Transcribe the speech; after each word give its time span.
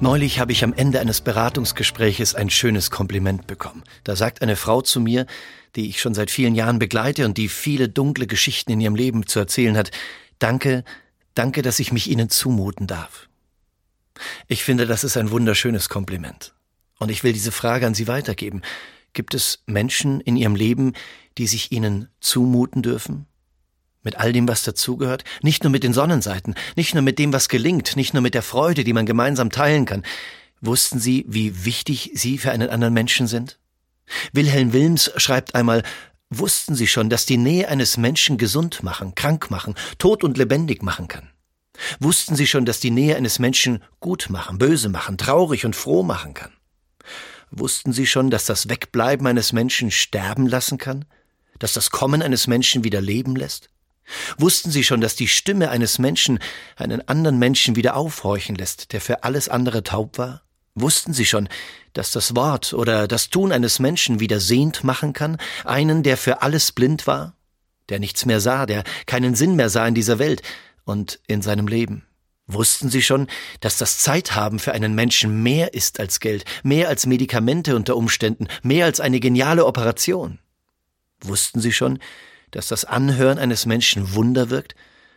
Neulich 0.00 0.38
habe 0.38 0.52
ich 0.52 0.62
am 0.62 0.72
Ende 0.72 1.00
eines 1.00 1.20
Beratungsgespräches 1.20 2.36
ein 2.36 2.50
schönes 2.50 2.92
Kompliment 2.92 3.48
bekommen. 3.48 3.82
Da 4.04 4.14
sagt 4.14 4.42
eine 4.42 4.54
Frau 4.54 4.80
zu 4.80 5.00
mir, 5.00 5.26
die 5.74 5.88
ich 5.88 6.00
schon 6.00 6.14
seit 6.14 6.30
vielen 6.30 6.54
Jahren 6.54 6.78
begleite 6.78 7.24
und 7.24 7.36
die 7.36 7.48
viele 7.48 7.88
dunkle 7.88 8.28
Geschichten 8.28 8.70
in 8.70 8.80
ihrem 8.80 8.94
Leben 8.94 9.26
zu 9.26 9.40
erzählen 9.40 9.76
hat, 9.76 9.90
Danke, 10.38 10.84
danke, 11.34 11.62
dass 11.62 11.80
ich 11.80 11.92
mich 11.92 12.08
Ihnen 12.08 12.30
zumuten 12.30 12.86
darf. 12.86 13.28
Ich 14.46 14.62
finde, 14.62 14.86
das 14.86 15.02
ist 15.02 15.16
ein 15.16 15.32
wunderschönes 15.32 15.88
Kompliment. 15.88 16.54
Und 17.00 17.10
ich 17.10 17.24
will 17.24 17.32
diese 17.32 17.52
Frage 17.52 17.86
an 17.86 17.94
Sie 17.94 18.06
weitergeben. 18.06 18.62
Gibt 19.14 19.34
es 19.34 19.62
Menschen 19.66 20.20
in 20.20 20.36
Ihrem 20.36 20.54
Leben, 20.54 20.92
die 21.38 21.46
sich 21.48 21.72
Ihnen 21.72 22.08
zumuten 22.20 22.82
dürfen? 22.82 23.26
Mit 24.02 24.16
all 24.16 24.32
dem, 24.32 24.48
was 24.48 24.62
dazugehört, 24.62 25.24
nicht 25.42 25.64
nur 25.64 25.70
mit 25.70 25.82
den 25.82 25.92
Sonnenseiten, 25.92 26.54
nicht 26.76 26.94
nur 26.94 27.02
mit 27.02 27.18
dem, 27.18 27.32
was 27.32 27.48
gelingt, 27.48 27.96
nicht 27.96 28.14
nur 28.14 28.22
mit 28.22 28.34
der 28.34 28.42
Freude, 28.42 28.84
die 28.84 28.92
man 28.92 29.06
gemeinsam 29.06 29.50
teilen 29.50 29.84
kann. 29.84 30.04
Wussten 30.60 30.98
Sie, 30.98 31.24
wie 31.28 31.64
wichtig 31.64 32.12
Sie 32.14 32.38
für 32.38 32.50
einen 32.52 32.70
anderen 32.70 32.94
Menschen 32.94 33.26
sind? 33.26 33.58
Wilhelm 34.32 34.72
Wilms 34.72 35.10
schreibt 35.16 35.54
einmal, 35.54 35.82
wussten 36.30 36.74
Sie 36.74 36.86
schon, 36.86 37.10
dass 37.10 37.26
die 37.26 37.36
Nähe 37.36 37.68
eines 37.68 37.96
Menschen 37.96 38.38
gesund 38.38 38.82
machen, 38.82 39.14
krank 39.14 39.50
machen, 39.50 39.74
tot 39.98 40.24
und 40.24 40.38
lebendig 40.38 40.82
machen 40.82 41.08
kann? 41.08 41.30
Wussten 42.00 42.34
Sie 42.34 42.46
schon, 42.46 42.64
dass 42.64 42.80
die 42.80 42.90
Nähe 42.90 43.16
eines 43.16 43.38
Menschen 43.38 43.82
gut 44.00 44.28
machen, 44.30 44.58
böse 44.58 44.88
machen, 44.88 45.16
traurig 45.16 45.64
und 45.64 45.76
froh 45.76 46.02
machen 46.02 46.34
kann? 46.34 46.52
Wussten 47.50 47.92
Sie 47.92 48.06
schon, 48.06 48.30
dass 48.30 48.44
das 48.44 48.68
Wegbleiben 48.68 49.26
eines 49.26 49.52
Menschen 49.52 49.90
sterben 49.90 50.46
lassen 50.46 50.78
kann? 50.78 51.04
Dass 51.58 51.72
das 51.72 51.90
Kommen 51.90 52.22
eines 52.22 52.46
Menschen 52.46 52.84
wieder 52.84 53.00
leben 53.00 53.36
lässt? 53.36 53.70
Wussten 54.38 54.70
Sie 54.70 54.84
schon, 54.84 55.00
dass 55.00 55.16
die 55.16 55.28
Stimme 55.28 55.70
eines 55.70 55.98
Menschen 55.98 56.38
einen 56.76 57.06
anderen 57.08 57.38
Menschen 57.38 57.76
wieder 57.76 57.96
aufhorchen 57.96 58.56
lässt, 58.56 58.92
der 58.92 59.00
für 59.00 59.24
alles 59.24 59.48
andere 59.48 59.82
taub 59.82 60.18
war? 60.18 60.42
Wussten 60.74 61.12
Sie 61.12 61.26
schon, 61.26 61.48
dass 61.92 62.12
das 62.12 62.36
Wort 62.36 62.72
oder 62.72 63.08
das 63.08 63.30
Tun 63.30 63.52
eines 63.52 63.78
Menschen 63.78 64.20
wieder 64.20 64.40
sehend 64.40 64.84
machen 64.84 65.12
kann, 65.12 65.38
einen, 65.64 66.02
der 66.02 66.16
für 66.16 66.42
alles 66.42 66.72
blind 66.72 67.06
war, 67.06 67.34
der 67.88 67.98
nichts 67.98 68.26
mehr 68.26 68.40
sah, 68.40 68.66
der 68.66 68.84
keinen 69.06 69.34
Sinn 69.34 69.56
mehr 69.56 69.70
sah 69.70 69.86
in 69.86 69.94
dieser 69.94 70.18
Welt 70.18 70.42
und 70.84 71.20
in 71.26 71.42
seinem 71.42 71.66
Leben? 71.66 72.04
Wussten 72.46 72.88
Sie 72.88 73.02
schon, 73.02 73.26
dass 73.60 73.76
das 73.76 73.98
Zeithaben 73.98 74.58
für 74.58 74.72
einen 74.72 74.94
Menschen 74.94 75.42
mehr 75.42 75.74
ist 75.74 76.00
als 76.00 76.18
Geld, 76.18 76.44
mehr 76.62 76.88
als 76.88 77.04
Medikamente 77.04 77.76
unter 77.76 77.94
Umständen, 77.94 78.48
mehr 78.62 78.86
als 78.86 79.00
eine 79.00 79.20
geniale 79.20 79.66
Operation? 79.66 80.38
Wussten 81.20 81.60
Sie 81.60 81.72
schon, 81.72 81.98
dass 82.50 82.68
das 82.68 82.84
Anhören 82.84 83.38
eines 83.38 83.66
Menschen 83.66 84.14
Wunder 84.14 84.50
wirkt, 84.50 84.74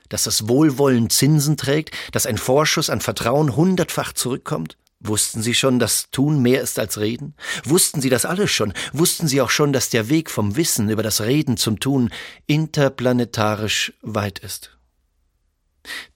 dass 0.10 0.24
das 0.24 0.48
Wohlwollen 0.48 1.10
Zinsen 1.10 1.58
trägt, 1.58 1.96
dass 2.12 2.26
ein 2.26 2.38
Vorschuss 2.38 2.90
an 2.90 3.02
Vertrauen 3.02 3.56
hundertfach 3.56 4.14
zurückkommt? 4.14 4.78
Wussten 5.00 5.42
Sie 5.42 5.56
schon, 5.56 5.80
dass 5.80 6.12
Tun 6.12 6.42
mehr 6.42 6.62
ist 6.62 6.78
als 6.78 7.00
Reden? 7.00 7.34
Wussten 7.64 8.02
Sie 8.02 8.10
das 8.10 8.26
alles 8.26 8.52
schon? 8.52 8.74
Wussten 8.94 9.28
Sie 9.28 9.42
auch 9.42 9.50
schon, 9.50 9.74
dass 9.74 9.90
der 9.90 10.10
Weg 10.10 10.30
vom 10.30 10.56
Wissen 10.58 10.90
über 10.90 11.02
das 11.02 11.22
Reden 11.22 11.58
zum 11.58 11.80
Tun 11.80 12.12
interplanetarisch 12.46 13.94
weit 14.04 14.40
ist? 14.40 14.78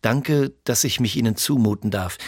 Danke, 0.01 0.53
dass 0.65 0.83
ich 0.83 0.99
mich 0.99 1.15
Ihnen 1.15 1.35
zumuten 1.35 1.89
darf. 1.89 2.19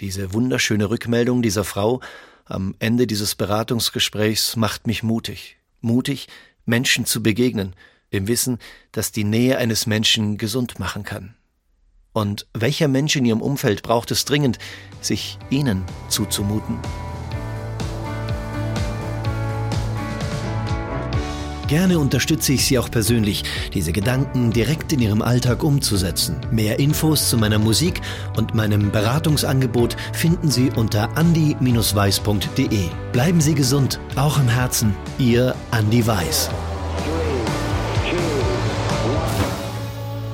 Diese 0.00 0.32
wunderschöne 0.32 0.90
Rückmeldung 0.90 1.40
dieser 1.40 1.62
Frau 1.62 2.00
am 2.44 2.74
Ende 2.80 3.06
dieses 3.06 3.36
Beratungsgesprächs 3.36 4.56
macht 4.56 4.88
mich 4.88 5.04
mutig. 5.04 5.58
Mutig, 5.80 6.26
Menschen 6.64 7.06
zu 7.06 7.22
begegnen, 7.22 7.74
im 8.12 8.28
Wissen, 8.28 8.58
dass 8.92 9.10
die 9.10 9.24
Nähe 9.24 9.58
eines 9.58 9.86
Menschen 9.86 10.38
gesund 10.38 10.78
machen 10.78 11.02
kann. 11.02 11.34
Und 12.12 12.46
welcher 12.52 12.88
Mensch 12.88 13.16
in 13.16 13.24
Ihrem 13.24 13.40
Umfeld 13.40 13.82
braucht 13.82 14.10
es 14.10 14.24
dringend, 14.24 14.58
sich 15.00 15.38
Ihnen 15.50 15.84
zuzumuten? 16.08 16.78
Gerne 21.72 21.98
unterstütze 21.98 22.52
ich 22.52 22.66
Sie 22.66 22.78
auch 22.78 22.90
persönlich, 22.90 23.44
diese 23.72 23.92
Gedanken 23.92 24.52
direkt 24.52 24.92
in 24.92 25.00
Ihrem 25.00 25.22
Alltag 25.22 25.64
umzusetzen. 25.64 26.36
Mehr 26.50 26.78
Infos 26.78 27.30
zu 27.30 27.38
meiner 27.38 27.58
Musik 27.58 28.02
und 28.36 28.54
meinem 28.54 28.92
Beratungsangebot 28.92 29.96
finden 30.12 30.50
Sie 30.50 30.70
unter 30.76 31.16
andi-weiß.de. 31.16 32.88
Bleiben 33.12 33.40
Sie 33.40 33.54
gesund, 33.54 34.00
auch 34.16 34.38
im 34.38 34.48
Herzen. 34.48 34.94
Ihr 35.18 35.54
Andi 35.70 36.06
Weiß. 36.06 36.50